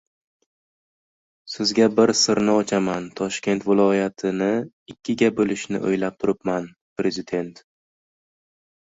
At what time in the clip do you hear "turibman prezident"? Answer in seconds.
6.25-7.61